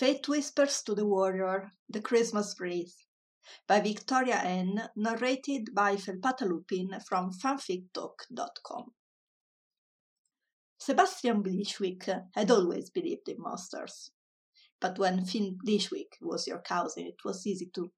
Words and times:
Fate 0.00 0.26
Whispers 0.28 0.82
to 0.84 0.94
the 0.94 1.04
Warrior, 1.04 1.72
The 1.90 2.00
Christmas 2.00 2.58
Wraith 2.58 3.04
by 3.66 3.82
Victoria 3.82 4.40
N., 4.42 4.88
narrated 4.96 5.74
by 5.74 5.96
Felpata 5.96 6.46
Lupin 6.48 6.98
from 7.06 7.30
fanfictalk.com. 7.30 8.94
Sebastian 10.78 11.42
Blishwick 11.42 12.08
had 12.32 12.50
always 12.50 12.88
believed 12.88 13.28
in 13.28 13.42
monsters. 13.42 14.10
But 14.80 14.98
when 14.98 15.26
Finn 15.26 15.58
Blishwick 15.62 16.16
was 16.22 16.46
your 16.46 16.62
cousin, 16.62 17.04
it 17.04 17.22
was 17.22 17.46
easy 17.46 17.70
to. 17.74 17.92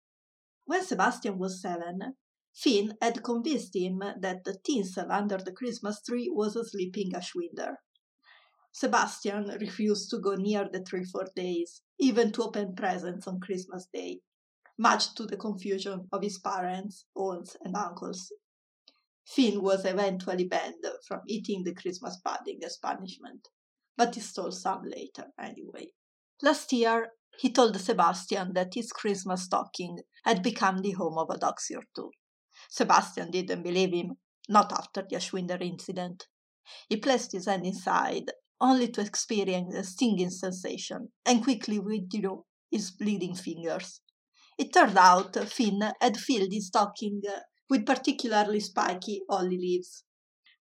When 0.65 0.85
Sebastian 0.85 1.39
was 1.39 1.63
seven, 1.63 2.17
Finn 2.53 2.99
had 3.01 3.23
convinced 3.23 3.77
him 3.77 4.01
that 4.19 4.43
the 4.43 4.59
tinsel 4.65 5.13
under 5.13 5.39
the 5.39 5.53
Christmas 5.53 6.03
tree 6.03 6.29
was 6.29 6.57
a 6.57 6.65
sleeping 6.65 7.13
Ashwinder. 7.13 7.77
Sebastian 8.73 9.49
refused 9.61 10.09
to 10.11 10.19
go 10.19 10.35
near 10.35 10.69
the 10.71 10.83
tree 10.83 11.05
for 11.05 11.29
days, 11.37 11.83
even 11.99 12.33
to 12.33 12.45
open 12.45 12.75
presents 12.75 13.29
on 13.29 13.39
Christmas 13.39 13.87
Day, 13.93 14.21
much 14.79 15.15
to 15.15 15.27
the 15.27 15.37
confusion 15.37 16.09
of 16.11 16.23
his 16.23 16.39
parents, 16.39 17.05
aunts, 17.15 17.55
and 17.63 17.77
uncles. 17.77 18.33
Finn 19.25 19.63
was 19.63 19.85
eventually 19.85 20.45
banned 20.45 20.85
from 21.07 21.21
eating 21.29 21.63
the 21.63 21.75
Christmas 21.75 22.17
pudding 22.25 22.61
as 22.65 22.79
punishment, 22.79 23.49
but 23.97 24.15
he 24.15 24.21
stole 24.21 24.51
some 24.51 24.83
later 24.85 25.27
anyway. 25.39 25.93
Last 26.43 26.73
year, 26.73 27.13
he 27.39 27.53
told 27.53 27.79
Sebastian 27.79 28.55
that 28.55 28.75
his 28.75 28.91
Christmas 28.91 29.45
stocking 29.45 30.01
had 30.25 30.43
become 30.43 30.83
the 30.83 30.93
home 30.93 31.19
of 31.19 31.31
a 31.31 31.39
doxy 31.39 31.77
or 31.77 31.85
two. 31.95 32.11
Sebastian 32.69 33.31
didn't 33.31 33.63
believe 33.63 33.93
him, 33.93 34.17
not 34.49 34.73
after 34.73 35.03
the 35.03 35.17
Ashwinder 35.17 35.61
incident. 35.61 36.27
He 36.89 36.97
placed 36.97 37.33
his 37.33 37.47
hand 37.47 37.67
inside 37.67 38.31
only 38.63 38.89
to 38.89 39.01
experience 39.01 39.75
a 39.75 39.83
stinging 39.83 40.31
sensation 40.31 41.11
and 41.27 41.43
quickly 41.43 41.81
withdrew 41.81 42.45
his 42.71 42.93
bleeding 42.93 43.35
fingers. 43.35 44.01
It 44.57 44.73
turned 44.73 44.97
out 44.97 45.35
Finn 45.49 45.83
had 46.01 46.17
filled 46.17 46.53
his 46.53 46.69
stocking 46.69 47.23
with 47.69 47.85
particularly 47.85 48.61
spiky 48.61 49.23
holly 49.29 49.59
leaves. 49.59 50.05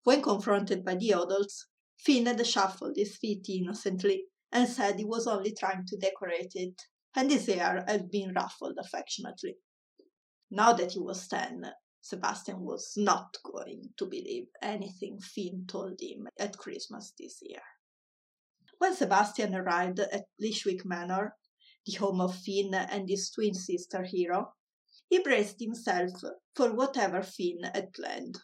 When 0.03 0.23
confronted 0.23 0.83
by 0.83 0.95
the 0.95 1.11
adults, 1.11 1.67
Finn 1.99 2.25
had 2.25 2.45
shuffled 2.47 2.95
his 2.95 3.17
feet 3.17 3.45
innocently 3.47 4.25
and 4.51 4.67
said 4.67 4.97
he 4.97 5.05
was 5.05 5.27
only 5.27 5.53
trying 5.53 5.85
to 5.87 5.97
decorate 5.97 6.53
it, 6.55 6.81
and 7.15 7.29
his 7.29 7.45
hair 7.45 7.85
had 7.87 8.09
been 8.09 8.33
ruffled 8.33 8.77
affectionately. 8.79 9.57
Now 10.49 10.73
that 10.73 10.93
he 10.93 10.99
was 10.99 11.27
ten, 11.27 11.71
Sebastian 12.01 12.61
was 12.61 12.93
not 12.97 13.37
going 13.43 13.93
to 13.97 14.05
believe 14.07 14.47
anything 14.61 15.19
Finn 15.19 15.65
told 15.67 15.99
him 16.01 16.27
at 16.39 16.57
Christmas 16.57 17.13
this 17.17 17.39
year. 17.43 17.61
When 18.81 18.95
Sebastian 18.95 19.53
arrived 19.53 19.99
at 19.99 20.25
Blishwick 20.39 20.85
Manor, 20.85 21.37
the 21.85 21.97
home 21.99 22.19
of 22.19 22.35
Finn 22.35 22.73
and 22.73 23.07
his 23.07 23.29
twin 23.29 23.53
sister 23.53 24.01
Hero, 24.01 24.55
he 25.07 25.19
braced 25.19 25.59
himself 25.59 26.13
for 26.55 26.73
whatever 26.73 27.21
Finn 27.21 27.61
had 27.61 27.93
planned. 27.93 28.39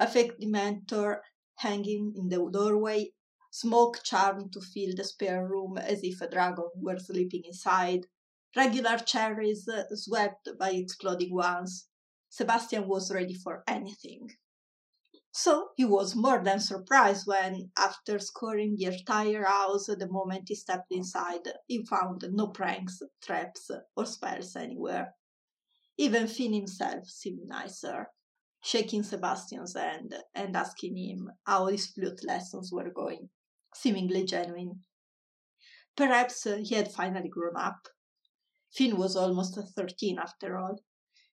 A 0.00 0.08
fake 0.08 0.40
dementor 0.40 1.20
hanging 1.56 2.14
in 2.16 2.30
the 2.30 2.48
doorway, 2.50 3.12
smoke 3.50 4.02
charmed 4.02 4.50
to 4.54 4.62
fill 4.62 4.94
the 4.96 5.04
spare 5.04 5.46
room 5.46 5.76
as 5.76 6.02
if 6.02 6.22
a 6.22 6.30
dragon 6.30 6.70
were 6.76 6.98
sleeping 6.98 7.42
inside, 7.44 8.06
regular 8.56 8.96
cherries 8.96 9.68
swept 9.92 10.48
by 10.58 10.70
exploding 10.70 11.34
ones. 11.34 11.86
Sebastian 12.30 12.88
was 12.88 13.12
ready 13.12 13.34
for 13.34 13.62
anything. 13.68 14.30
So 15.36 15.70
he 15.74 15.84
was 15.84 16.14
more 16.14 16.40
than 16.44 16.60
surprised 16.60 17.26
when, 17.26 17.72
after 17.76 18.20
scouring 18.20 18.76
the 18.76 18.84
entire 18.84 19.44
house 19.44 19.86
the 19.86 20.06
moment 20.08 20.48
he 20.48 20.54
stepped 20.54 20.92
inside, 20.92 21.40
he 21.66 21.84
found 21.84 22.24
no 22.30 22.46
pranks, 22.46 23.02
traps, 23.20 23.68
or 23.96 24.06
spells 24.06 24.54
anywhere. 24.54 25.16
Even 25.96 26.28
Finn 26.28 26.52
himself 26.52 27.08
seemed 27.08 27.48
nicer, 27.48 28.12
shaking 28.62 29.02
Sebastian's 29.02 29.74
hand 29.74 30.14
and 30.36 30.56
asking 30.56 30.96
him 30.96 31.32
how 31.44 31.66
his 31.66 31.88
flute 31.88 32.22
lessons 32.22 32.70
were 32.70 32.90
going, 32.90 33.28
seemingly 33.74 34.24
genuine. 34.24 34.84
Perhaps 35.96 36.44
he 36.44 36.76
had 36.76 36.92
finally 36.92 37.28
grown 37.28 37.56
up. 37.56 37.88
Finn 38.72 38.96
was 38.96 39.16
almost 39.16 39.58
thirteen 39.74 40.16
after 40.16 40.56
all, 40.56 40.76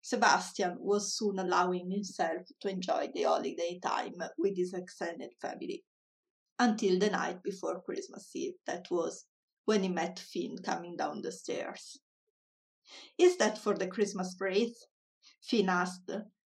Sebastian 0.02 0.78
was 0.80 1.16
soon 1.16 1.38
allowing 1.38 1.92
himself 1.92 2.48
to 2.60 2.70
enjoy 2.70 3.10
the 3.14 3.24
holiday 3.24 3.80
time 3.80 4.16
with 4.38 4.58
his 4.58 4.74
extended 4.74 5.32
family. 5.40 5.84
Until 6.58 7.00
the 7.00 7.10
night 7.10 7.44
before 7.44 7.82
Christmas 7.82 8.36
Eve, 8.36 8.56
that 8.66 8.90
was, 8.90 9.26
when 9.66 9.84
he 9.84 9.90
met 9.90 10.20
Finn 10.20 10.58
coming 10.58 10.98
down 10.98 11.22
the 11.22 11.32
stairs. 11.32 12.00
Is 13.18 13.38
that 13.38 13.58
for 13.58 13.76
the 13.76 13.88
Christmas 13.88 14.36
wraith? 14.40 14.78
Finn 15.42 15.70
asked, 15.70 16.12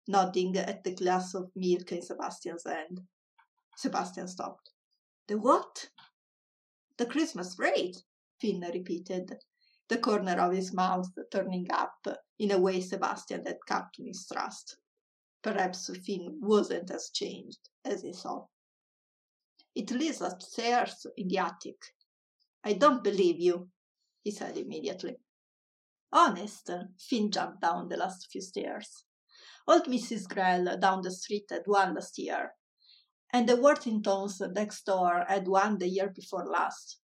nodding 0.08 0.56
at 0.56 0.84
the 0.84 0.94
glass 0.94 1.34
of 1.34 1.50
milk 1.54 1.92
in 1.92 2.02
Sebastian's 2.02 2.64
hand. 2.64 3.00
Sebastian 3.76 4.28
stopped. 4.28 4.70
The 5.28 5.38
what? 5.38 5.88
The 6.98 7.06
Christmas 7.06 7.56
wraith, 7.58 8.02
Finn 8.40 8.60
repeated, 8.60 9.36
the 9.88 9.98
corner 9.98 10.40
of 10.40 10.52
his 10.52 10.72
mouth 10.72 11.08
turning 11.30 11.66
up 11.70 12.06
in 12.38 12.50
a 12.50 12.58
way 12.58 12.80
Sebastian 12.80 13.46
had 13.46 13.58
come 13.66 13.88
to 13.94 14.02
mistrust. 14.02 14.76
Perhaps 15.42 15.90
Finn 16.04 16.38
wasn't 16.40 16.90
as 16.90 17.10
changed 17.10 17.68
as 17.84 18.02
he 18.02 18.12
thought. 18.12 18.48
It 19.74 19.90
leads 19.90 20.20
upstairs 20.20 21.06
in 21.16 21.28
the 21.28 21.38
attic. 21.38 21.76
I 22.64 22.72
don't 22.72 23.04
believe 23.04 23.38
you, 23.38 23.68
he 24.22 24.30
said 24.30 24.56
immediately. 24.56 25.16
Honest, 26.12 26.70
Finn 26.98 27.30
jumped 27.30 27.60
down 27.60 27.88
the 27.88 27.96
last 27.96 28.28
few 28.30 28.40
stairs. 28.40 29.04
Old 29.68 29.84
Mrs. 29.84 30.28
Grell 30.28 30.78
down 30.78 31.02
the 31.02 31.10
street 31.10 31.46
had 31.50 31.62
one 31.66 31.94
last 31.94 32.18
year, 32.18 32.54
and 33.32 33.48
the 33.48 33.56
Worthingtons 33.56 34.40
next 34.52 34.84
door 34.84 35.24
had 35.28 35.46
one 35.46 35.78
the 35.78 35.88
year 35.88 36.08
before 36.08 36.46
last. 36.46 36.98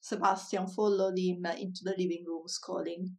Sebastian 0.00 0.66
followed 0.66 1.18
him 1.18 1.44
into 1.46 1.84
the 1.84 1.94
living 1.98 2.24
room, 2.26 2.46
scolding. 2.48 3.16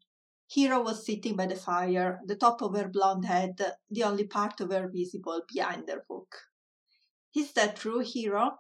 Hero 0.48 0.82
was 0.82 1.06
sitting 1.06 1.36
by 1.36 1.46
the 1.46 1.56
fire, 1.56 2.20
the 2.26 2.36
top 2.36 2.62
of 2.62 2.76
her 2.76 2.88
blonde 2.88 3.26
head 3.26 3.60
the 3.90 4.04
only 4.04 4.26
part 4.26 4.60
of 4.62 4.72
her 4.72 4.90
visible 4.90 5.44
behind 5.48 5.88
her 5.88 6.04
book. 6.08 6.36
Is 7.36 7.52
that 7.54 7.76
true, 7.76 8.00
Hero? 8.00 8.58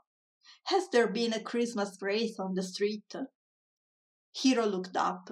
Has 0.65 0.89
there 0.89 1.07
been 1.07 1.33
a 1.33 1.41
Christmas 1.41 1.97
wraith 2.01 2.39
on 2.39 2.53
the 2.53 2.61
street? 2.61 3.11
Hero 4.33 4.65
looked 4.65 4.95
up. 4.95 5.31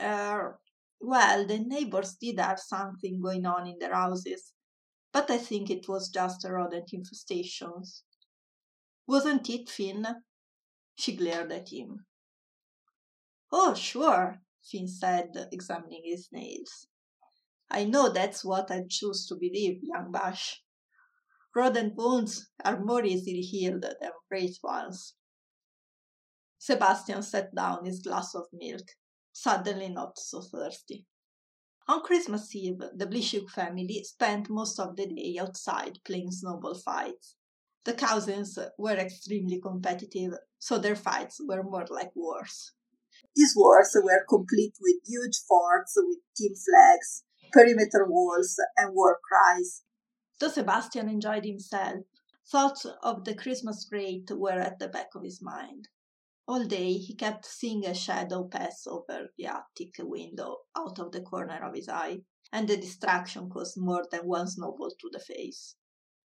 Er, 0.00 0.60
well, 1.00 1.46
the 1.46 1.58
neighbors 1.58 2.14
did 2.14 2.38
have 2.38 2.60
something 2.60 3.20
going 3.20 3.44
on 3.46 3.66
in 3.66 3.78
their 3.78 3.94
houses, 3.94 4.52
but 5.12 5.30
I 5.30 5.38
think 5.38 5.70
it 5.70 5.88
was 5.88 6.08
just 6.08 6.44
a 6.44 6.52
rodent 6.52 6.90
infestations. 6.92 8.02
Wasn't 9.06 9.48
it, 9.50 9.68
Finn? 9.68 10.06
She 10.96 11.16
glared 11.16 11.52
at 11.52 11.70
him. 11.70 12.06
Oh, 13.52 13.74
sure, 13.74 14.42
Finn 14.62 14.88
said, 14.88 15.48
examining 15.52 16.02
his 16.04 16.28
nails. 16.32 16.86
I 17.70 17.84
know 17.84 18.08
that's 18.08 18.44
what 18.44 18.70
I 18.70 18.84
choose 18.88 19.26
to 19.26 19.34
believe, 19.34 19.82
young 19.82 20.12
Bash. 20.12 20.62
Rodent 21.54 21.96
wounds 21.96 22.50
are 22.64 22.84
more 22.84 23.04
easily 23.04 23.40
healed 23.40 23.82
than 23.82 24.12
great 24.28 24.58
ones. 24.62 25.14
Sebastian 26.58 27.22
set 27.22 27.54
down 27.54 27.84
his 27.84 28.00
glass 28.00 28.34
of 28.34 28.46
milk, 28.52 28.86
suddenly 29.32 29.88
not 29.88 30.18
so 30.18 30.42
thirsty. 30.42 31.06
On 31.88 32.02
Christmas 32.02 32.54
Eve, 32.54 32.82
the 32.94 33.06
Blishwick 33.06 33.48
family 33.48 34.02
spent 34.02 34.50
most 34.50 34.78
of 34.80 34.96
the 34.96 35.06
day 35.06 35.38
outside 35.40 36.00
playing 36.04 36.32
snowball 36.32 36.74
fights. 36.74 37.36
The 37.84 37.94
cousins 37.94 38.58
were 38.76 38.96
extremely 38.96 39.60
competitive, 39.60 40.34
so 40.58 40.78
their 40.78 40.96
fights 40.96 41.40
were 41.40 41.62
more 41.62 41.86
like 41.88 42.14
wars. 42.16 42.72
These 43.34 43.54
wars 43.56 43.96
were 44.02 44.26
complete 44.28 44.76
with 44.80 44.96
huge 45.06 45.38
forts 45.38 45.94
with 45.96 46.18
team 46.36 46.54
flags, 46.54 47.24
perimeter 47.52 48.06
walls, 48.06 48.58
and 48.76 48.94
war 48.94 49.18
cries. 49.26 49.84
Though 50.38 50.50
Sebastian 50.50 51.08
enjoyed 51.08 51.44
himself, 51.46 52.04
thoughts 52.46 52.84
of 52.84 53.24
the 53.24 53.34
Christmas 53.34 53.88
wraith 53.90 54.30
were 54.30 54.60
at 54.60 54.78
the 54.78 54.88
back 54.88 55.14
of 55.14 55.22
his 55.22 55.40
mind. 55.40 55.88
All 56.46 56.64
day 56.64 56.92
he 56.94 57.14
kept 57.14 57.46
seeing 57.46 57.86
a 57.86 57.94
shadow 57.94 58.44
pass 58.44 58.86
over 58.86 59.30
the 59.36 59.46
attic 59.46 59.94
window 59.98 60.58
out 60.76 60.98
of 60.98 61.12
the 61.12 61.22
corner 61.22 61.66
of 61.66 61.74
his 61.74 61.88
eye, 61.88 62.20
and 62.52 62.68
the 62.68 62.76
distraction 62.76 63.48
caused 63.48 63.76
more 63.78 64.06
than 64.10 64.26
one 64.26 64.46
snowball 64.46 64.90
to 64.90 65.10
the 65.10 65.20
face. 65.20 65.74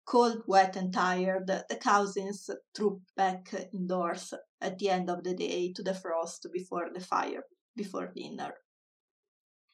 Cold, 0.06 0.42
wet, 0.46 0.76
and 0.76 0.92
tired, 0.92 1.46
the 1.46 1.78
cousins 1.80 2.50
trooped 2.76 3.14
back 3.16 3.52
indoors 3.72 4.34
at 4.60 4.78
the 4.78 4.90
end 4.90 5.08
of 5.08 5.24
the 5.24 5.34
day 5.34 5.72
to 5.72 5.82
the 5.82 5.94
frost 5.94 6.46
before 6.52 6.90
the 6.92 7.00
fire, 7.00 7.44
before 7.74 8.12
dinner. 8.14 8.54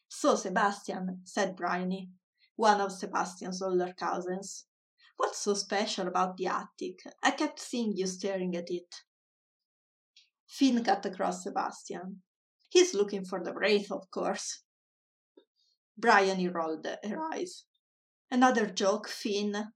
So, 0.09 0.37
Sebastian, 0.37 1.23
said 1.25 1.57
Bryony, 1.57 2.11
one 2.57 2.81
of 2.81 2.93
Sebastian's 2.93 3.61
older 3.61 3.93
cousins, 3.97 4.67
what's 5.17 5.39
so 5.39 5.55
special 5.55 6.07
about 6.07 6.37
the 6.37 6.47
attic? 6.47 7.01
I 7.23 7.33
kept 7.33 7.59
seeing 7.59 7.97
you 7.97 8.07
staring 8.07 8.55
at 8.57 8.71
it. 8.71 9.03
Finn 10.47 10.83
cut 10.85 11.07
across 11.07 11.45
Sebastian. 11.45 12.23
He's 12.69 12.95
looking 12.95 13.25
for 13.25 13.43
the 13.43 13.55
wraith, 13.55 13.91
of 13.91 14.11
course. 14.11 14.63
Bryony 15.99 16.49
rolled 16.49 16.87
her 16.87 17.23
eyes. 17.33 17.65
Another 18.31 18.67
joke, 18.67 19.09
Finn. 19.09 19.73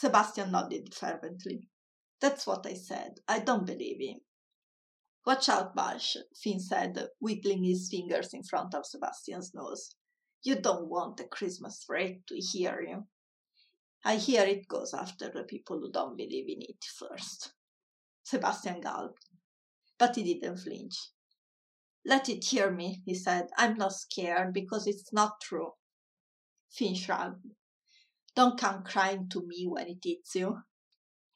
Sebastian 0.00 0.52
nodded 0.52 0.94
fervently. 0.94 1.68
That's 2.20 2.46
what 2.46 2.64
I 2.64 2.74
said. 2.74 3.18
I 3.26 3.40
don't 3.40 3.66
believe 3.66 4.00
him. 4.00 4.20
Watch 5.26 5.48
out, 5.48 5.74
Bash, 5.74 6.16
Finn 6.40 6.60
said, 6.60 7.08
wiggling 7.18 7.64
his 7.64 7.88
fingers 7.90 8.32
in 8.32 8.44
front 8.44 8.76
of 8.76 8.86
Sebastian's 8.86 9.52
nose. 9.54 9.96
You 10.44 10.60
don't 10.60 10.86
want 10.86 11.16
the 11.16 11.24
Christmas 11.24 11.84
wraith 11.88 12.24
to 12.28 12.36
hear 12.36 12.80
you. 12.80 13.08
I 14.04 14.18
hear 14.18 14.44
it 14.44 14.68
goes 14.68 14.94
after 14.94 15.30
the 15.30 15.42
people 15.42 15.80
who 15.80 15.90
don't 15.90 16.16
believe 16.16 16.48
in 16.48 16.62
it 16.62 16.84
first. 16.96 17.54
Sebastian 18.22 18.80
gulped, 18.80 19.26
but 19.98 20.14
he 20.14 20.22
didn't 20.22 20.58
flinch. 20.58 21.10
Let 22.06 22.28
it 22.28 22.44
hear 22.44 22.70
me, 22.70 23.02
he 23.04 23.16
said. 23.16 23.48
I'm 23.58 23.76
not 23.76 23.94
scared 23.94 24.54
because 24.54 24.86
it's 24.86 25.12
not 25.12 25.40
true. 25.40 25.72
Finn 26.70 26.94
shrugged. 26.94 27.44
Don't 28.38 28.56
come 28.56 28.84
crying 28.84 29.28
to 29.30 29.44
me 29.44 29.66
when 29.66 29.88
it 29.88 30.06
eats 30.06 30.36
you. 30.36 30.62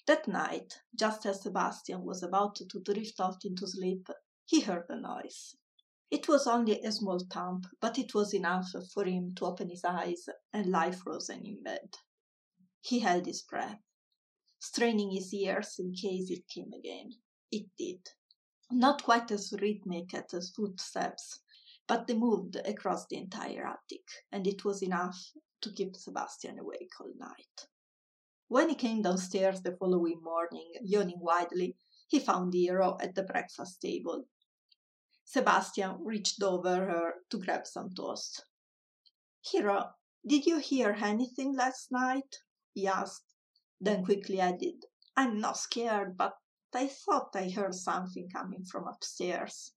That 0.06 0.28
night, 0.28 0.82
just 0.94 1.26
as 1.26 1.42
Sebastian 1.42 2.04
was 2.04 2.22
about 2.22 2.54
to 2.54 2.64
drift 2.78 3.18
off 3.18 3.44
into 3.44 3.66
sleep, 3.66 4.06
he 4.44 4.60
heard 4.60 4.84
a 4.88 5.00
noise. 5.00 5.56
It 6.12 6.28
was 6.28 6.46
only 6.46 6.80
a 6.80 6.92
small 6.92 7.18
thump, 7.18 7.66
but 7.80 7.98
it 7.98 8.14
was 8.14 8.32
enough 8.32 8.70
for 8.94 9.04
him 9.04 9.34
to 9.34 9.46
open 9.46 9.68
his 9.68 9.84
eyes 9.84 10.28
and 10.52 10.70
lie 10.70 10.92
frozen 10.92 11.44
in 11.44 11.64
bed. 11.64 11.96
He 12.80 13.00
held 13.00 13.26
his 13.26 13.42
breath, 13.42 13.82
straining 14.60 15.10
his 15.10 15.34
ears 15.34 15.80
in 15.80 15.94
case 15.94 16.30
it 16.30 16.46
came 16.46 16.72
again. 16.72 17.14
It 17.50 17.66
did. 17.76 18.10
Not 18.70 19.02
quite 19.02 19.32
as 19.32 19.52
rhythmic 19.60 20.14
as 20.14 20.50
footsteps, 20.50 21.40
but 21.88 22.06
they 22.06 22.14
moved 22.14 22.54
across 22.64 23.08
the 23.08 23.16
entire 23.16 23.66
attic, 23.66 24.06
and 24.30 24.46
it 24.46 24.64
was 24.64 24.84
enough 24.84 25.32
to 25.62 25.72
keep 25.72 25.96
Sebastian 25.96 26.58
awake 26.58 26.92
all 27.00 27.12
night. 27.18 27.66
When 28.48 28.68
he 28.68 28.74
came 28.74 29.00
downstairs 29.00 29.62
the 29.62 29.76
following 29.76 30.20
morning, 30.22 30.72
yawning 30.82 31.20
widely, 31.20 31.76
he 32.06 32.18
found 32.18 32.52
Hero 32.52 32.98
at 33.00 33.14
the 33.14 33.22
breakfast 33.22 33.80
table. 33.80 34.26
Sebastian 35.24 36.04
reached 36.04 36.42
over 36.42 36.74
her 36.74 37.14
to 37.30 37.38
grab 37.38 37.66
some 37.66 37.94
toast. 37.94 38.44
Hero, 39.40 39.94
did 40.26 40.44
you 40.44 40.58
hear 40.58 40.92
anything 41.00 41.56
last 41.56 41.90
night? 41.90 42.36
he 42.74 42.86
asked, 42.86 43.34
then 43.80 44.04
quickly 44.04 44.38
added, 44.38 44.84
I'm 45.16 45.40
not 45.40 45.56
scared, 45.56 46.16
but 46.16 46.36
I 46.74 46.88
thought 46.88 47.34
I 47.34 47.48
heard 47.48 47.74
something 47.74 48.28
coming 48.30 48.64
from 48.64 48.86
upstairs. 48.86 49.72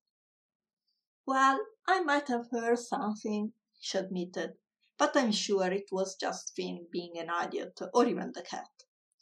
Well, 1.25 1.59
I 1.87 2.01
might 2.01 2.27
have 2.27 2.49
heard 2.51 2.79
something, 2.79 3.53
she 3.79 3.97
admitted, 3.97 4.57
but 4.97 5.15
I'm 5.15 5.31
sure 5.31 5.71
it 5.71 5.89
was 5.91 6.15
just 6.15 6.55
Finn 6.55 6.87
being 6.91 7.17
an 7.17 7.29
idiot, 7.43 7.79
or 7.93 8.05
even 8.05 8.31
the 8.33 8.41
cat. 8.41 8.69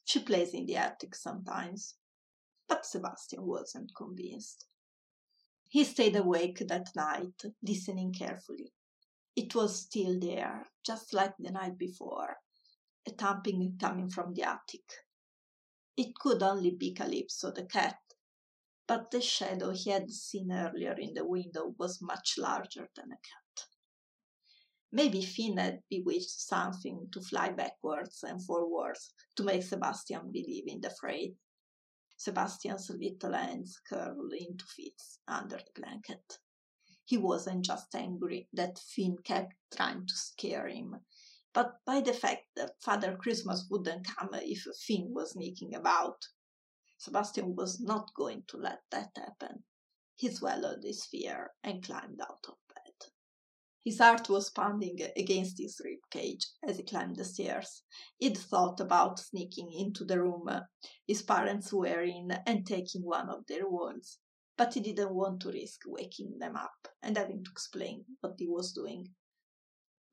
She 0.06 0.20
plays 0.20 0.54
in 0.54 0.66
the 0.66 0.75
attic 0.75 1.16
sometimes. 1.16 1.96
But 2.68 2.86
Sebastian 2.86 3.46
wasn't 3.46 3.96
convinced. 3.96 4.66
He 5.68 5.84
stayed 5.84 6.16
awake 6.16 6.62
that 6.68 6.96
night, 6.96 7.42
listening 7.62 8.14
carefully. 8.14 8.74
It 9.36 9.56
was 9.56 9.81
still 9.81 10.20
there, 10.20 10.68
just 10.86 11.14
like 11.14 11.34
the 11.40 11.52
night 11.52 11.78
before, 11.78 12.38
a 13.08 13.12
thumping 13.12 13.78
coming 13.80 14.10
from 14.10 14.34
the 14.34 14.44
attic. 14.44 14.84
It 15.98 16.16
could 16.16 16.44
only 16.44 16.72
be 16.72 16.94
Calypso 16.94 17.52
the 17.52 17.66
cat, 17.66 17.98
but 18.88 19.12
the 19.12 19.22
shadow 19.22 19.72
he 19.72 19.90
had 19.90 20.12
seen 20.12 20.52
earlier 20.52 20.94
in 20.94 21.14
the 21.14 21.25
window 21.25 21.74
was 21.78 22.02
much 22.02 22.36
larger 22.38 22.90
than 22.96 23.12
a 23.12 23.16
cat. 23.16 23.43
Maybe 24.95 25.24
Finn 25.24 25.57
had 25.57 25.81
bewitched 25.90 26.40
something 26.40 27.10
to 27.13 27.19
fly 27.19 27.50
backwards 27.50 28.22
and 28.22 28.40
forwards 28.45 29.12
to 29.36 29.44
make 29.44 29.63
Sebastian 29.63 30.31
believe 30.31 30.68
in 30.68 30.81
the 30.81 30.95
wraith. 31.01 31.36
Sebastian's 32.16 32.92
little 32.92 33.34
hands 33.34 33.81
curled 33.90 34.31
into 34.34 34.63
fists 34.66 35.18
under 35.28 35.57
the 35.57 35.81
blanket. 35.81 36.38
He 37.06 37.18
wasn't 37.18 37.66
just 37.66 37.95
angry 37.95 38.48
that 38.54 38.78
Finn 38.78 39.18
kept 39.24 39.56
trying 39.75 40.06
to 40.06 40.13
scare 40.13 40.68
him, 40.68 41.04
but 41.54 41.84
by 41.88 42.00
the 42.01 42.13
fact 42.13 42.44
that 42.56 42.80
Father 42.80 43.18
Christmas 43.18 43.66
wouldn't 43.72 44.06
come 44.06 44.30
if 44.34 44.62
Finn 44.78 45.12
was 45.12 45.31
sneaking 45.31 45.74
about. 45.74 46.28
Sebastian 47.00 47.56
was 47.56 47.80
not 47.80 48.13
going 48.13 48.44
to 48.50 48.57
let 48.57 48.84
that 48.92 49.10
happen. 49.16 49.63
He 50.18 50.30
swallowed 50.30 50.84
his 50.84 51.04
fear 51.04 51.56
and 51.63 51.84
climbed 51.84 52.22
out 52.22 52.46
of 52.48 52.57
his 53.84 54.00
heart 54.00 54.30
was 54.30 54.50
pounding 54.50 54.98
against 55.18 55.60
his 55.60 55.82
rib 55.84 56.00
cage 56.10 56.48
as 56.66 56.78
he 56.78 56.84
climbed 56.84 57.18
the 57.18 57.26
stairs. 57.26 57.84
He'd 58.18 58.38
thought 58.38 58.80
about 58.80 59.20
sneaking 59.20 59.74
into 59.74 60.06
the 60.06 60.22
room 60.22 60.48
uh, 60.48 60.62
his 61.06 61.22
parents 61.22 61.74
were 61.74 62.02
in 62.02 62.32
and 62.46 62.66
taking 62.66 63.04
one 63.04 63.30
of 63.30 63.46
their 63.48 63.68
wands, 63.70 64.20
but 64.58 64.74
he 64.74 64.80
didn't 64.80 65.14
want 65.14 65.42
to 65.42 65.52
risk 65.52 65.82
waking 65.86 66.40
them 66.40 66.56
up 66.56 66.88
and 67.02 67.18
having 67.18 67.44
to 67.44 67.52
explain 67.52 68.06
what 68.22 68.36
he 68.38 68.48
was 68.48 68.72
doing. 68.72 69.10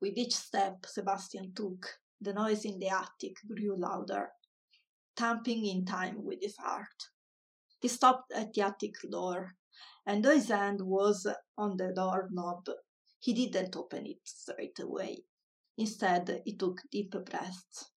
With 0.01 0.17
each 0.17 0.35
step 0.35 0.85
Sebastian 0.85 1.53
took, 1.53 1.99
the 2.19 2.33
noise 2.33 2.65
in 2.65 2.77
the 2.79 2.89
attic 2.89 3.37
grew 3.47 3.77
louder, 3.77 4.31
thumping 5.15 5.65
in 5.65 5.85
time 5.85 6.25
with 6.25 6.39
his 6.41 6.57
heart. 6.57 7.09
He 7.79 7.87
stopped 7.87 8.31
at 8.33 8.53
the 8.53 8.61
attic 8.61 8.95
door, 9.09 9.55
and 10.05 10.25
though 10.25 10.35
his 10.35 10.49
hand 10.49 10.81
was 10.81 11.25
on 11.57 11.77
the 11.77 11.93
door 11.95 12.27
knob, 12.31 12.67
he 13.21 13.33
didn't 13.33 13.77
open 13.77 14.05
it 14.07 14.17
straight 14.23 14.79
away. 14.79 15.23
Instead, 15.77 16.41
he 16.43 16.55
took 16.55 16.81
deep 16.91 17.11
breaths. 17.11 17.91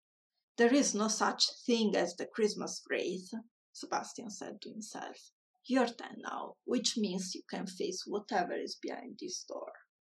There 0.59 0.75
is 0.75 0.95
no 0.95 1.09
such 1.09 1.47
thing 1.65 1.97
as 1.97 2.17
the 2.17 2.27
Christmas 2.27 2.83
wraith, 2.91 3.31
Sebastian 3.73 4.31
said 4.31 4.61
to 4.61 4.71
himself. 4.71 5.33
You're 5.65 5.87
ten 5.87 6.17
now, 6.19 6.57
which 6.65 6.99
means 6.99 7.35
you 7.35 7.43
can 7.49 7.67
face 7.67 8.03
whatever 8.05 8.53
is 8.53 8.77
behind 8.83 9.19
this 9.21 9.45
door, 9.45 9.73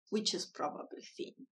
which 0.09 0.33
is 0.33 0.47
probably 0.47 1.03
Finn. 1.15 1.47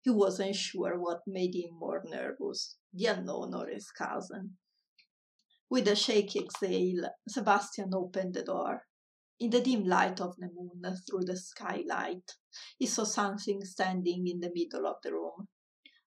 He 0.00 0.10
wasn't 0.10 0.54
sure 0.54 0.98
what 0.98 1.26
made 1.26 1.54
him 1.54 1.74
more 1.78 2.02
nervous, 2.04 2.76
the 2.92 3.06
unknown 3.06 3.52
or 3.52 3.66
his 3.68 3.90
cousin. 3.90 4.58
With 5.68 5.88
a 5.88 5.96
shaky 5.96 6.40
exhale, 6.40 7.10
Sebastian 7.28 7.94
opened 7.94 8.34
the 8.34 8.44
door. 8.44 8.82
In 9.40 9.50
the 9.50 9.60
dim 9.60 9.84
light 9.84 10.20
of 10.20 10.36
the 10.36 10.48
moon 10.54 10.82
through 11.06 11.24
the 11.24 11.36
skylight, 11.36 12.36
he 12.78 12.86
saw 12.86 13.04
something 13.04 13.64
standing 13.64 14.26
in 14.28 14.40
the 14.40 14.52
middle 14.54 14.86
of 14.86 14.96
the 15.02 15.12
room, 15.12 15.48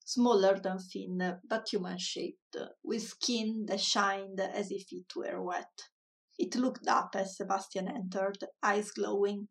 smaller 0.06 0.60
than 0.60 0.80
Finn, 0.80 1.40
but 1.44 1.70
human 1.70 1.98
shaped, 1.98 2.56
with 2.84 3.04
skin 3.04 3.66
that 3.66 3.82
shined 3.82 4.40
as 4.40 4.72
if 4.72 4.92
it 4.92 5.16
were 5.16 5.42
wet. 5.42 5.90
It 6.38 6.56
looked 6.56 6.88
up 6.88 7.16
as 7.16 7.38
Sebastian 7.38 7.88
entered, 7.88 8.44
eyes 8.62 8.92
glowing, 8.92 9.48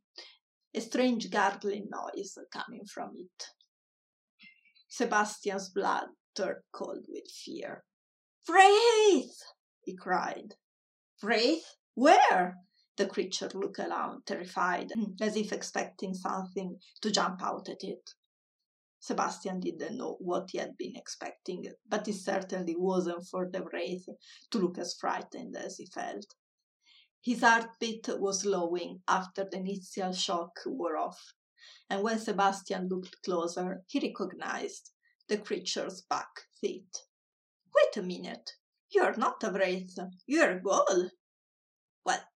a 0.75 0.81
strange 0.81 1.31
gargling 1.31 1.89
noise 1.91 2.37
coming 2.53 2.85
from 2.87 3.13
it. 3.17 3.49
Sebastian's 4.89 5.71
blood 5.71 6.09
turned 6.35 6.63
cold 6.73 7.07
with 7.09 7.31
fear. 7.31 7.85
Wraith! 8.49 9.43
he 9.83 9.97
cried. 9.97 10.55
Wraith? 11.23 11.77
Where? 11.95 12.59
The 12.97 13.07
creature 13.07 13.51
looked 13.55 13.79
around, 13.79 14.27
terrified, 14.27 14.93
hmm. 14.95 15.13
as 15.21 15.37
if 15.37 15.53
expecting 15.53 16.15
something 16.15 16.79
to 17.01 17.11
jump 17.11 17.43
out 17.43 17.69
at 17.69 17.83
it. 17.83 18.11
Sebastian 19.01 19.61
didn't 19.61 19.99
know 19.99 20.17
what 20.21 20.51
he 20.51 20.59
had 20.59 20.79
been 20.79 20.97
expecting, 20.97 21.67
but 21.87 22.09
it 22.09 22.15
certainly 22.15 22.75
wasn't 22.75 23.27
for 23.27 23.51
the 23.51 23.63
wraith 23.63 24.09
to 24.51 24.59
look 24.59 24.79
as 24.79 24.95
frightened 24.95 25.55
as 25.57 25.77
he 25.77 25.85
felt. 25.85 26.35
His 27.21 27.41
heartbeat 27.41 28.09
was 28.19 28.41
slowing 28.41 29.03
after 29.07 29.45
the 29.45 29.59
initial 29.59 30.13
shock 30.13 30.59
wore 30.65 30.97
off, 30.97 31.35
and 31.91 32.03
when 32.03 32.19
Sebastian 32.19 32.89
looked 32.89 33.23
closer, 33.23 33.83
he 33.89 34.01
recognized 34.01 34.91
the 35.29 35.39
creature's 35.39 36.01
back 36.03 36.47
feet. 36.61 37.05
Wait 37.75 37.97
a 37.97 38.03
minute, 38.03 38.53
you're 38.91 39.17
not 39.17 39.43
a 39.43 39.51
wraith, 39.51 39.99
you're 40.27 40.59
a 40.59 40.63
ghoul. 40.63 41.11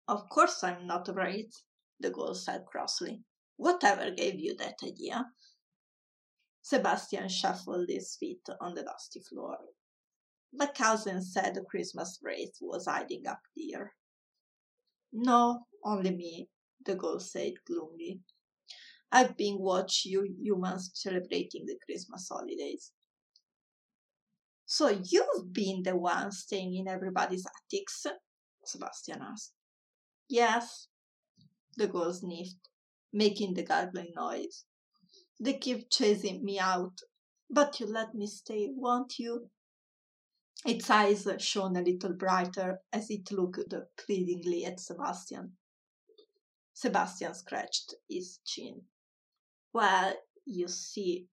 Of 0.08 0.28
course 0.28 0.62
I'm 0.62 0.86
not 0.86 1.08
right, 1.14 1.52
the 1.98 2.10
ghoul 2.10 2.34
said 2.34 2.64
crossly. 2.66 3.22
Whatever 3.56 4.10
gave 4.10 4.38
you 4.38 4.56
that 4.56 4.76
idea? 4.84 5.26
Sebastian 6.62 7.28
shuffled 7.28 7.88
his 7.88 8.16
feet 8.16 8.46
on 8.60 8.74
the 8.74 8.82
dusty 8.82 9.20
floor. 9.20 9.58
My 10.52 10.66
cousin 10.66 11.22
said 11.22 11.54
the 11.54 11.62
Christmas 11.62 12.18
wraith 12.22 12.56
was 12.60 12.86
hiding 12.86 13.26
up 13.26 13.40
there. 13.56 13.94
No, 15.12 15.66
only 15.84 16.10
me, 16.10 16.48
the 16.84 16.94
ghoul 16.94 17.18
said 17.18 17.54
gloomily. 17.66 18.20
I've 19.10 19.36
been 19.36 19.58
watching 19.58 20.12
you 20.12 20.22
humans 20.40 20.90
celebrating 20.94 21.66
the 21.66 21.78
Christmas 21.84 22.28
holidays. 22.30 22.92
So 24.66 24.88
you've 24.88 25.52
been 25.52 25.82
the 25.82 25.96
one 25.96 26.32
staying 26.32 26.74
in 26.74 26.88
everybody's 26.88 27.46
attics? 27.46 28.06
Sebastian 28.64 29.22
asked. 29.22 29.55
Yes, 30.28 30.88
the 31.76 31.88
ghoul 31.88 32.12
sniffed. 32.12 32.68
making 33.12 33.54
the 33.54 33.62
gargling 33.62 34.12
noise. 34.14 34.64
They 35.40 35.54
keep 35.54 35.90
chasing 35.90 36.44
me 36.44 36.58
out, 36.58 37.00
but 37.48 37.80
you 37.80 37.86
let 37.86 38.14
me 38.14 38.26
stay, 38.26 38.68
won't 38.70 39.18
you? 39.18 39.50
Its 40.64 40.90
eyes 40.90 41.28
shone 41.38 41.76
a 41.76 41.82
little 41.82 42.12
brighter 42.12 42.80
as 42.92 43.10
it 43.10 43.30
looked 43.30 43.72
pleadingly 43.96 44.64
at 44.64 44.80
Sebastian. 44.80 45.56
Sebastian 46.74 47.34
scratched 47.34 47.94
his 48.08 48.40
chin. 48.44 48.82
Well, 49.72 50.14
you 50.44 50.68
see, 50.68 51.28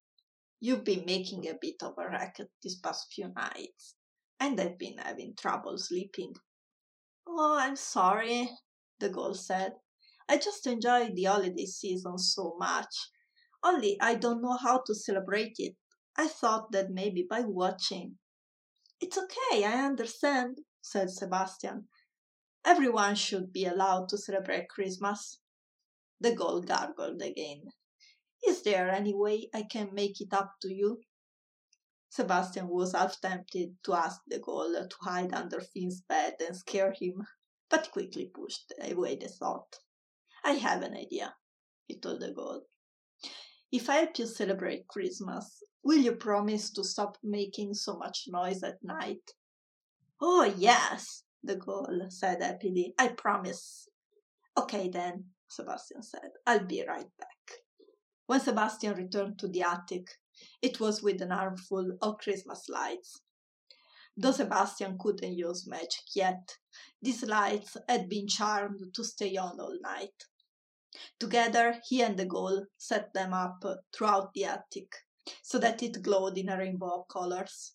you've 0.59 0.83
been 0.83 1.05
making 1.05 1.47
a 1.47 1.55
bit 1.59 1.81
of 1.81 1.95
a 1.97 2.07
racket 2.07 2.51
these 2.62 2.77
past 2.77 3.12
few 3.12 3.29
nights, 3.33 3.95
and 4.39 4.59
I've 4.59 4.77
been 4.77 4.97
having 5.00 5.35
trouble 5.35 5.77
sleeping. 5.77 6.35
Oh, 7.27 7.57
I'm 7.59 7.75
sorry, 7.75 8.50
the 9.03 9.10
ghoul 9.10 9.33
said. 9.33 9.74
I 10.29 10.38
just 10.38 10.65
enjoy 10.65 11.10
the 11.10 11.25
holiday 11.25 11.65
season 11.65 12.17
so 12.17 12.55
much. 12.57 13.12
Only 13.62 13.98
I 14.00 14.15
don't 14.15 14.41
know 14.41 14.55
how 14.55 14.81
to 14.86 14.95
celebrate 14.95 15.55
it. 15.57 15.75
I 16.17 16.29
thought 16.29 16.72
that 16.72 16.89
maybe 16.89 17.27
by 17.29 17.41
watching. 17.41 18.17
It's 19.01 19.17
okay, 19.17 19.65
I 19.65 19.86
understand, 19.86 20.60
said 20.81 21.10
Sebastian. 21.12 21.89
Everyone 22.63 23.15
should 23.15 23.51
be 23.51 23.65
allowed 23.65 24.07
to 24.10 24.17
celebrate 24.17 24.69
Christmas. 24.69 25.39
The 26.22 26.33
ghoul 26.33 26.62
gargled 26.62 27.22
again. 27.22 27.63
Is 28.48 28.63
there 28.63 28.89
any 28.89 29.13
way 29.13 29.50
I 29.53 29.63
can 29.63 29.93
make 29.93 30.22
it 30.22 30.31
up 30.31 30.53
to 30.62 30.74
you? 30.74 31.01
Sebastian 32.10 32.69
was 32.69 32.93
half 32.93 33.19
tempted 33.19 33.75
to 33.83 33.93
ask 33.95 34.22
the 34.27 34.39
ghoul 34.39 34.72
to 34.74 34.95
hide 35.01 35.33
under 35.33 35.60
Finn's 35.60 36.01
bed 36.01 36.36
and 36.39 36.55
scare 36.55 36.93
him, 36.93 37.25
but 37.74 37.89
quickly 37.89 38.30
pushed 38.32 38.72
away 38.84 39.15
the 39.15 39.27
thought. 39.27 39.80
I 40.46 40.51
have 40.51 40.84
an 40.84 40.94
idea, 40.94 41.34
he 41.88 41.98
told 41.98 42.20
the 42.20 42.32
ghoul. 42.32 42.62
If 43.72 43.89
I 43.89 43.96
help 43.96 44.20
you 44.20 44.27
celebrate 44.27 44.88
Christmas, 44.88 45.63
will 45.84 45.98
you 45.98 46.12
promise 46.12 46.70
to 46.74 46.84
stop 46.84 47.18
making 47.24 47.74
so 47.74 47.98
much 47.98 48.25
noise 48.27 48.62
at 48.62 48.77
night? 48.84 49.32
Oh, 50.22 50.53
yes, 50.56 51.24
the 51.44 51.56
ghoul 51.56 52.06
said 52.10 52.44
happily. 52.44 52.94
I 53.00 53.08
promise. 53.08 53.88
Okay, 54.56 54.89
then, 54.89 55.25
Sebastian 55.48 56.03
said. 56.03 56.30
I'll 56.46 56.68
be 56.68 56.86
right 56.88 57.10
back. 57.18 57.58
When 58.27 58.39
Sebastian 58.39 58.94
returned 58.94 59.39
to 59.39 59.48
the 59.48 59.63
attic, 59.63 60.10
it 60.62 60.80
was 60.80 61.01
with 61.01 61.24
an 61.24 61.32
armful 61.32 61.98
of 62.03 62.20
Christmas 62.20 62.70
lights. 62.70 63.22
Though 64.15 64.32
Sebastian 64.32 64.98
couldn't 65.00 65.34
use 65.34 65.65
magic 65.65 66.05
yet, 66.15 66.58
these 67.01 67.24
lights 67.24 67.77
had 67.89 68.08
been 68.08 68.27
charmed 68.27 68.93
to 68.93 69.03
stay 69.03 69.36
on 69.38 69.60
all 69.60 69.77
night. 69.82 70.25
Together, 71.20 71.82
he 71.88 72.03
and 72.03 72.17
the 72.17 72.25
ghoul 72.25 72.67
set 72.77 73.13
them 73.13 73.34
up 73.34 73.63
throughout 73.91 74.34
the 74.34 74.46
attic, 74.46 74.93
so 75.41 75.58
that 75.58 75.82
it 75.82 76.03
glowed 76.03 76.38
in 76.38 76.50
a 76.50 76.58
rainbow 76.58 77.01
of 77.01 77.08
colors. 77.08 77.74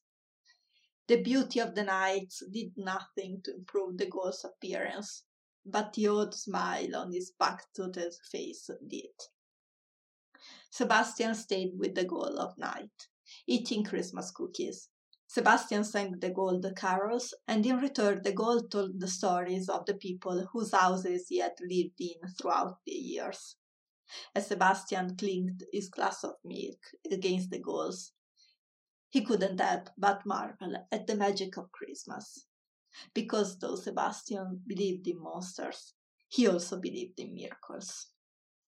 The 1.08 1.20
beauty 1.20 1.58
of 1.58 1.74
the 1.74 1.82
nights 1.82 2.42
did 2.50 2.76
nothing 2.76 3.42
to 3.42 3.54
improve 3.54 3.98
the 3.98 4.06
ghoul's 4.06 4.44
appearance, 4.44 5.24
but 5.66 5.94
the 5.94 6.06
odd 6.06 6.34
smile 6.34 6.94
on 6.94 7.12
his 7.12 7.32
back-toothed 7.32 8.14
face 8.30 8.70
did. 8.86 9.10
Sebastian 10.70 11.34
stayed 11.34 11.76
with 11.76 11.96
the 11.96 12.04
ghoul 12.04 12.38
of 12.38 12.56
night, 12.58 13.08
eating 13.46 13.82
Christmas 13.82 14.30
cookies. 14.30 14.88
Sebastian 15.30 15.84
sang 15.84 16.18
the 16.20 16.30
the 16.62 16.72
carols, 16.74 17.34
and 17.46 17.64
in 17.66 17.76
return 17.76 18.22
the 18.22 18.32
ghoul 18.32 18.62
told 18.62 18.98
the 18.98 19.06
stories 19.06 19.68
of 19.68 19.84
the 19.84 19.92
people 19.92 20.46
whose 20.52 20.72
houses 20.72 21.28
he 21.28 21.36
had 21.36 21.52
lived 21.60 22.00
in 22.00 22.16
throughout 22.30 22.78
the 22.86 22.92
years. 22.92 23.56
As 24.34 24.46
Sebastian 24.46 25.18
clinked 25.18 25.64
his 25.70 25.90
glass 25.90 26.24
of 26.24 26.36
milk 26.42 26.80
against 27.12 27.50
the 27.50 27.58
ghoul's, 27.58 28.12
he 29.10 29.22
couldn't 29.22 29.60
help 29.60 29.90
but 29.98 30.24
marvel 30.24 30.86
at 30.90 31.06
the 31.06 31.14
magic 31.14 31.58
of 31.58 31.72
Christmas. 31.72 32.46
Because 33.12 33.58
though 33.58 33.76
Sebastian 33.76 34.62
believed 34.66 35.06
in 35.06 35.20
monsters, 35.20 35.92
he 36.28 36.48
also 36.48 36.80
believed 36.80 37.20
in 37.20 37.34
miracles. 37.34 38.06